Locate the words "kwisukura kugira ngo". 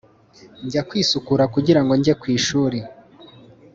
0.89-1.93